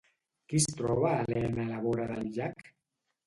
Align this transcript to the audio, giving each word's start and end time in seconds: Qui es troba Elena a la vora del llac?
Qui 0.51 0.55
es 0.61 0.65
troba 0.79 1.11
Elena 1.25 1.65
a 1.65 1.67
la 1.73 1.83
vora 1.83 2.07
del 2.13 2.27
llac? 2.39 2.65